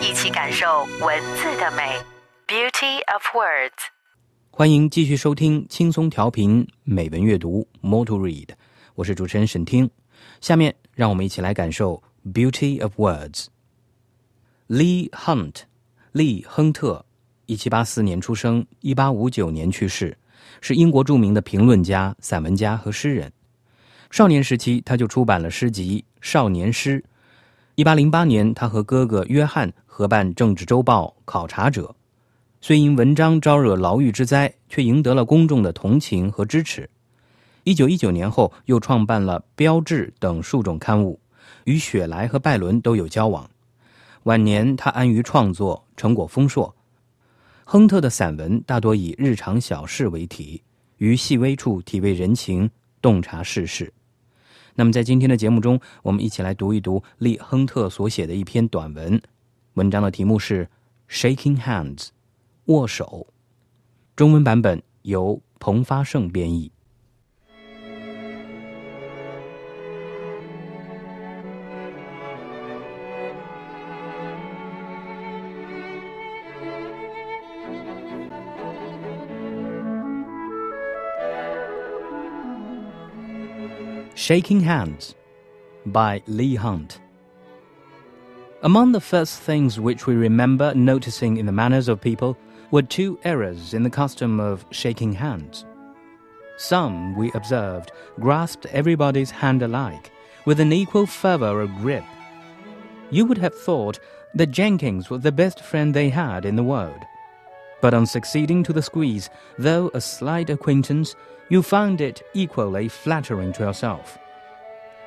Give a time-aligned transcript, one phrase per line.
[0.00, 1.82] 一起感受文字的美。
[2.46, 3.88] Beauty of words。
[4.48, 8.50] 欢迎继续收听轻松调频美文阅读 More to Read，
[8.94, 9.90] 我是主持人沈听。
[10.40, 12.00] 下面让我们一起来感受
[12.32, 13.46] Beauty of Words。
[14.68, 15.62] Lee Hunt，
[16.12, 17.04] 利亨特，
[17.46, 20.16] 一七八四年出生，一八五九年去世，
[20.60, 23.32] 是英国著名的评论家、散文家和诗人。
[24.12, 27.00] 少年时期他就出版了诗集《少年诗》。
[27.78, 31.84] 一八零八年，他和哥哥约翰合办政治周报《考察者》。
[32.60, 36.90] 虽因文章招惹牢狱之灾，却赢得了公众的同情和支持。
[37.62, 41.20] 一九一九年后，又创办了《标志》等数种刊物，
[41.66, 43.48] 与雪莱和拜伦都有交往。
[44.24, 46.74] 晚年，他安于创作，成果丰硕。
[47.62, 50.60] 亨特的散文大多以日常小事为题，
[50.96, 52.68] 于细微处体味人情，
[53.00, 53.92] 洞察世事。
[54.78, 59.20] 那么，在今天的节目中，我们一起来读一读利亨特所写的一篇短文。
[59.74, 60.68] 文章的题目是
[61.10, 61.96] 《Shaking Hands》。
[62.66, 63.26] 握手，
[64.14, 66.70] 中文版本由彭发胜编译。
[84.28, 85.14] Shaking Hands
[85.86, 87.00] by Lee Hunt.
[88.62, 92.36] Among the first things which we remember noticing in the manners of people
[92.70, 95.64] were two errors in the custom of shaking hands.
[96.58, 97.90] Some, we observed,
[98.20, 100.10] grasped everybody's hand alike,
[100.44, 102.04] with an equal fervor of grip.
[103.10, 103.98] You would have thought
[104.34, 107.02] that Jenkins was the best friend they had in the world.
[107.80, 111.14] But on succeeding to the squeeze, though a slight acquaintance,
[111.48, 114.18] you found it equally flattering to yourself.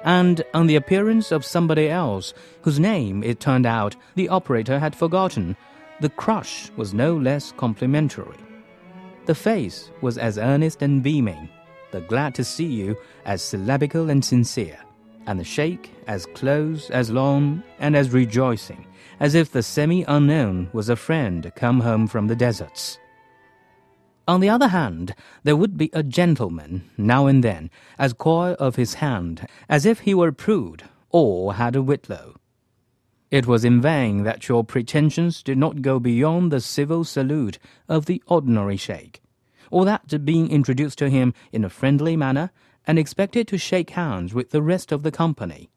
[0.03, 4.95] And on the appearance of somebody else, whose name, it turned out, the operator had
[4.95, 5.55] forgotten,
[5.99, 8.37] the crush was no less complimentary.
[9.27, 11.49] The face was as earnest and beaming,
[11.91, 14.79] the glad to see you as syllabical and sincere,
[15.27, 18.85] and the shake as close, as long, and as rejoicing,
[19.19, 22.97] as if the semi unknown was a friend come home from the deserts.
[24.27, 28.75] On the other hand, there would be a gentleman, now and then, as coy of
[28.75, 32.35] his hand as if he were a prude or had a whitlow.
[33.29, 38.05] It was in vain that your pretensions did not go beyond the civil salute of
[38.05, 39.21] the ordinary sheikh,
[39.69, 42.51] or that being introduced to him in a friendly manner,
[42.85, 45.69] and expected to shake hands with the rest of the company,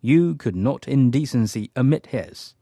[0.00, 2.54] you could not in decency omit his.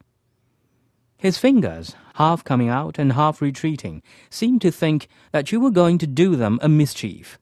[1.16, 5.98] His fingers, half coming out and half retreating, seemed to think that you were going
[5.98, 7.38] to do them a mischief.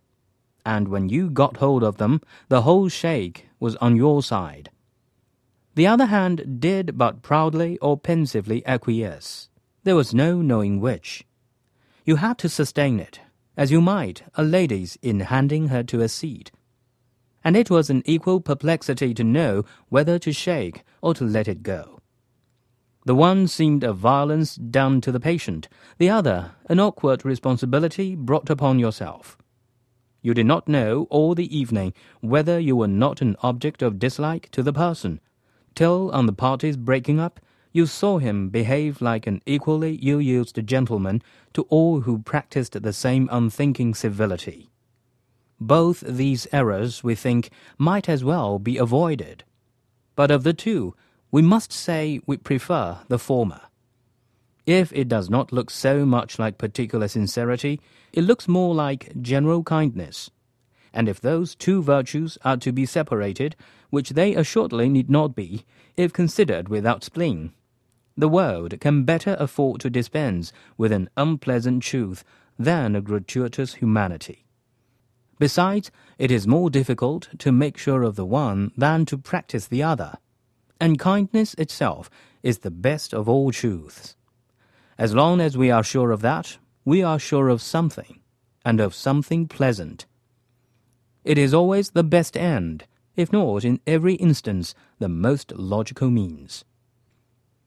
[0.64, 4.70] And when you got hold of them, the whole shake was on your side.
[5.74, 9.48] The other hand did but proudly or pensively acquiesce.
[9.84, 11.24] There was no knowing which.
[12.04, 13.20] You had to sustain it,
[13.56, 16.50] as you might a lady's in handing her to a seat.
[17.44, 21.62] And it was an equal perplexity to know whether to shake or to let it
[21.62, 22.00] go.
[23.04, 25.68] The one seemed a violence done to the patient,
[25.98, 29.36] the other an awkward responsibility brought upon yourself.
[30.22, 34.48] You did not know all the evening whether you were not an object of dislike
[34.52, 35.20] to the person
[35.74, 37.40] till on the party's breaking up,
[37.72, 41.22] you saw him behave like an equally ill-used gentleman
[41.54, 44.70] to all who practiced the same unthinking civility.
[45.60, 49.44] Both these errors, we think, might as well be avoided.
[50.14, 50.94] But of the two,
[51.30, 53.62] we must say we prefer the former.
[54.66, 57.80] If it does not look so much like particular sincerity,
[58.12, 60.30] it looks more like general kindness
[60.94, 63.56] and if those two virtues are to be separated,
[63.90, 65.64] which they assuredly need not be,
[65.96, 67.52] if considered without spleen,
[68.16, 72.24] the world can better afford to dispense with an unpleasant truth
[72.58, 74.46] than a gratuitous humanity.
[75.38, 79.82] Besides, it is more difficult to make sure of the one than to practice the
[79.82, 80.18] other,
[80.80, 82.10] and kindness itself
[82.42, 84.16] is the best of all truths.
[84.98, 88.20] As long as we are sure of that, we are sure of something,
[88.64, 90.06] and of something pleasant
[91.24, 92.84] it is always the best end,
[93.14, 96.64] if not in every instance the most logical means.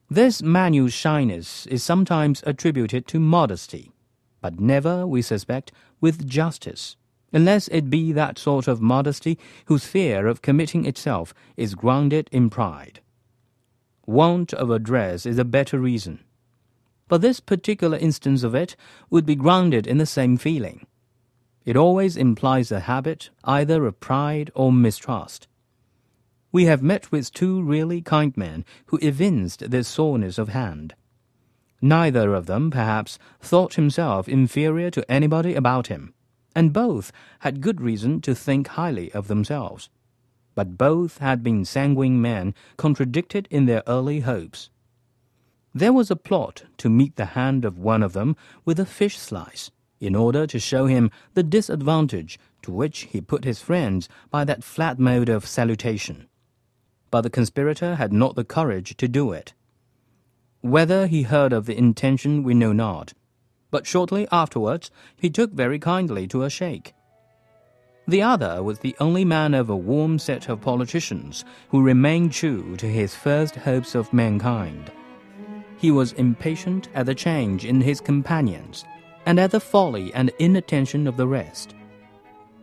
[0.09, 3.91] This manual shyness is sometimes attributed to modesty,
[4.39, 6.95] but never, we suspect, with justice,
[7.33, 12.51] unless it be that sort of modesty whose fear of committing itself is grounded in
[12.51, 12.99] pride.
[14.05, 16.23] Want of address is a better reason.
[17.07, 18.75] But this particular instance of it
[19.09, 20.85] would be grounded in the same feeling.
[21.65, 25.47] It always implies a habit either of pride or mistrust.
[26.55, 30.95] We have met with two really kind men who evinced this soreness of hand.
[31.81, 36.13] Neither of them, perhaps, thought himself inferior to anybody about him,
[36.55, 39.89] and both had good reason to think highly of themselves.
[40.55, 44.69] But both had been sanguine men contradicted in their early hopes.
[45.73, 49.19] There was a plot to meet the hand of one of them with a fish
[49.19, 54.45] slice, in order to show him the disadvantage to which he put his friends by
[54.45, 56.29] that flat mode of salutation.
[57.15, 59.53] But the conspirator had not the courage to do it.
[60.59, 63.13] Whether he heard of the intention we know not,
[63.71, 66.93] but shortly afterwards he took very kindly to a shake.
[68.05, 72.75] The other was the only man of a warm set of politicians who remained true
[72.75, 74.91] to his first hopes of mankind.
[75.77, 78.83] He was impatient at the change in his companions,
[79.25, 81.75] and at the folly and inattention of the rest.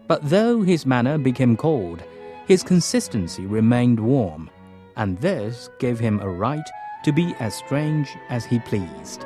[0.06, 2.02] But though his manner became cold,
[2.51, 4.50] his consistency remained warm,
[4.95, 6.65] and this gave him a right
[7.03, 9.21] to be as strange as he pleased.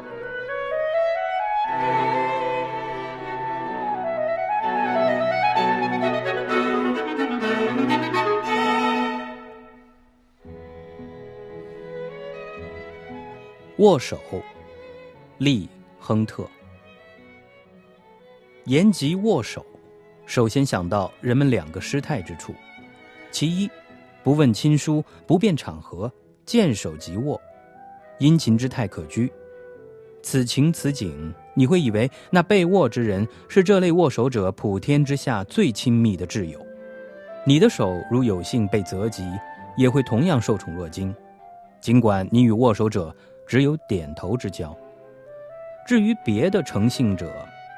[13.78, 14.20] 握手，
[15.40, 15.68] 利
[16.00, 16.48] 亨特。
[18.66, 19.66] 言及握手，
[20.28, 22.54] 首先想到人们两个失态之处。
[23.39, 23.71] 其一，
[24.23, 26.11] 不问亲疏，不辨场合，
[26.47, 27.39] 见手即握，
[28.17, 29.31] 殷勤之态可掬。
[30.23, 36.59] 此情此景，你会以为那被握之人是这类握手者普天之下最亲密的挚友。
[37.45, 39.23] 你的手如有幸被泽及，
[39.77, 41.15] 也会同样受宠若惊，
[41.79, 43.15] 尽管你与握手者。
[43.47, 44.75] 只有点头之交。
[45.87, 47.31] 至于别的诚信者，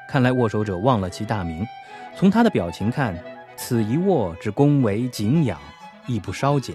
[0.07, 1.67] 看来握手者忘了其大名。
[2.15, 3.21] 从他的表情看，
[3.61, 5.59] 此一握之恭维敬仰，
[6.07, 6.73] 亦不稍减。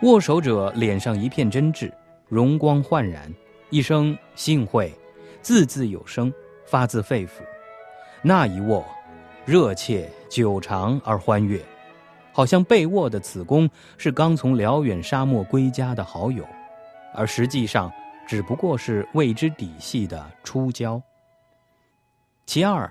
[0.00, 1.92] 握手者脸上一片真挚，
[2.28, 3.30] 容光焕然，
[3.68, 4.90] 一声幸会，
[5.42, 6.32] 字字有声，
[6.64, 7.42] 发自肺腑。
[8.22, 8.86] 那一握，
[9.44, 11.62] 热切、久长而欢悦，
[12.32, 13.68] 好像被握的此公
[13.98, 16.42] 是刚从辽远沙漠归家的好友。
[17.14, 17.92] 而实际上，
[18.26, 21.00] 只不过是未知底细的初交。
[22.46, 22.90] 其二，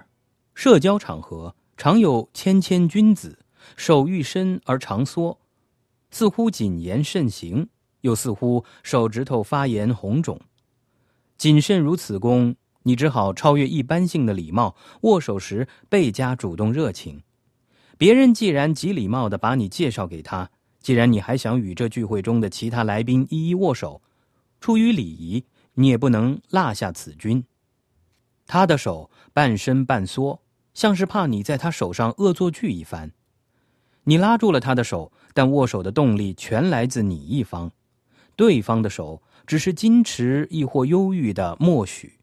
[0.54, 3.38] 社交场合常有谦谦君子，
[3.76, 5.38] 手欲伸而常缩，
[6.10, 7.68] 似乎谨言慎行，
[8.02, 10.40] 又似乎手指头发炎红肿。
[11.38, 17.22] 谨慎如此功，你只好超越一般性的礼貌，握手时倍加主动热情。
[17.98, 20.50] 别人既然极礼貌的把你介绍给他，
[20.80, 24.02] 既然你还想与这聚会中的其他来宾一一握手。
[24.62, 25.44] 出于礼仪，
[25.74, 27.44] 你也不能落下此君。
[28.48, 30.42] 他的手半伸半缩，
[30.76, 33.12] 像是怕你在他手上恶作剧一番。
[34.04, 37.72] 你拉住了他的手，但握手的动力全来自你一方，
[38.36, 42.20] 对方的手只是矜持亦或忧郁的默许。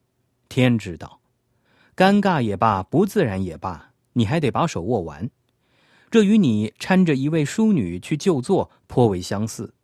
[0.48, 1.18] 天知道，
[1.96, 5.28] 尴尬也罢，不自然也罢，你还得把手握完。
[6.08, 9.74] 这与你搀着一位淑女去就坐颇为相似。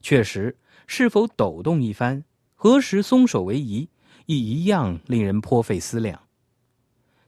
[0.00, 0.56] 确实。
[0.90, 3.90] 是否抖动一番，何时松手为宜，
[4.24, 6.18] 亦一样令人颇费思量。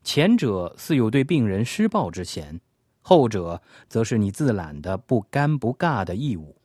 [0.02, 2.61] 前者似有对病人施暴之嫌，
[3.02, 6.57] 后者则是你自揽的不尴不尬的义务。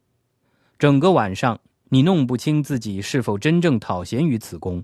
[0.79, 4.83] 整个晚上，你弄不清自己是否真正讨嫌于此公。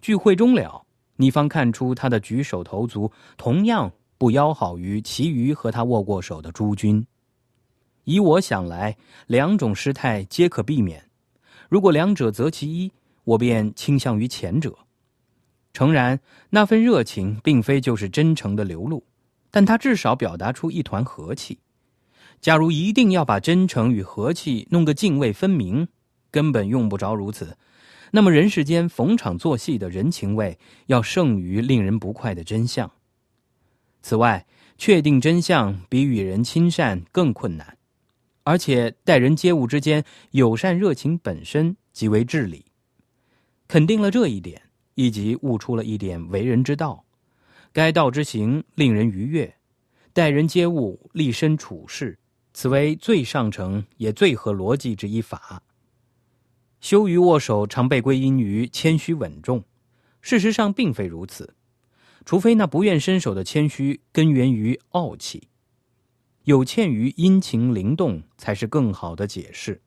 [0.00, 7.06] 聚会终了，你方看出他的举手投足同样不邀好于其余和他握过手的诸君。
[8.04, 11.10] 以我想来，两种失态皆可避免。
[11.68, 12.90] 如果两者择其一，
[13.24, 14.76] 我便倾向于前者。
[15.80, 16.20] 诚然，
[16.50, 19.02] 那份热情并非就是真诚的流露，
[19.50, 21.58] 但它至少表达出一团和气。
[22.38, 25.88] 假如一定要把真诚与和气弄个泾渭分明，
[26.30, 27.56] 根本用不着如此。
[28.10, 32.90] 那么，人世间逢场作戏的人情味要胜于令人不快的真相。
[34.02, 34.44] 此外，
[34.76, 37.78] 确定真相比与人亲善更困难。
[38.42, 42.66] 而且待人接物之间，友善热情本身即为至理。
[43.66, 44.60] 肯定了这一点，
[45.00, 47.06] 以及悟出了一点为人之道：
[47.72, 49.56] 该道之行令人愉悦，
[50.12, 52.18] 待人接物、立身处世，
[52.52, 55.62] 此为最上乘也最合逻辑之一法。
[56.82, 59.64] 羞于握手常被归因于谦虚稳重，
[60.20, 61.54] 事实上并非如此，
[62.26, 65.48] 除非那不愿伸手的谦虚根源于傲气，
[66.44, 69.80] 有欠于殷勤灵动才是更好的解释。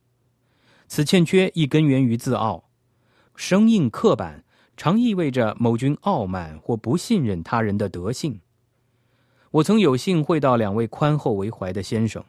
[0.88, 2.72] 此欠缺亦根源于自傲，
[3.36, 4.44] 生硬刻板
[4.76, 8.40] 常意味着某君傲慢或不信任他人的德性。
[9.52, 12.24] 我曾有幸会到两位宽厚为怀的先生，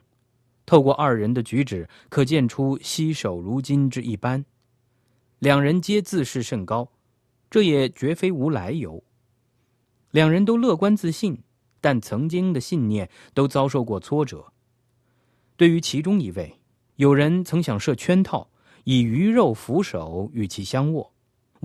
[0.65, 4.45] 透过二人的举止，可见出惜手如金之一般。
[5.39, 6.87] 两人皆自视甚高，
[7.49, 9.03] 这也绝非无来由。
[10.11, 11.41] 两人都乐观自信，
[11.81, 14.45] 但曾经的信念都遭受过挫折。
[15.57, 16.59] 对于其中一位，
[16.95, 18.49] 有人曾想设圈套，
[18.83, 21.11] 以鱼肉扶手与其相握，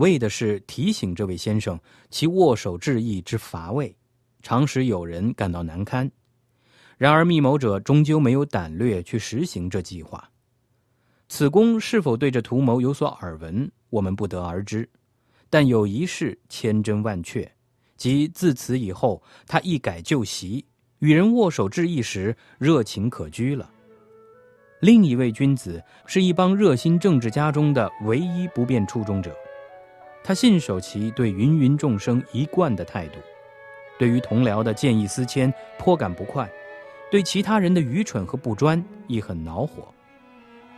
[0.01, 1.79] 为的是提醒这位先生
[2.11, 3.95] 其握手致意之乏味，
[4.43, 6.11] 常使有人感到难堪。
[6.97, 10.27] 然而密谋者终究没有胆略去实行这计划。
[11.29, 14.89] 此公是否对这图谋有所耳闻，我们不得而知。
[15.51, 17.51] 但有一事千真万确，
[17.99, 20.65] 即自此以后，他一改旧习，
[21.01, 23.71] 与人握手致意时热情可掬了。
[24.81, 29.37] 另一位君子是一帮热心政治家中的唯一不变初衷者，
[30.23, 33.19] 他信守其对芸芸众生一贯的态度，
[33.99, 36.49] 对于同僚的见异思迁颇感不快，
[37.11, 39.89] 对其他人的愚蠢和不专亦很恼火。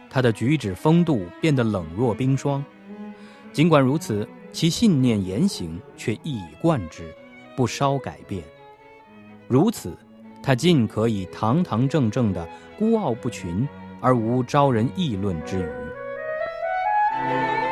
[0.08, 2.64] 他的举止风度变得冷若冰霜，
[3.52, 7.12] 尽管如此，其信念言行却一以贯之，
[7.56, 8.42] 不稍改变。
[9.48, 9.96] 如此，
[10.42, 12.46] 他尽可以堂堂正正的
[12.78, 13.66] 孤傲不群，
[14.00, 17.71] 而无招人议论之余。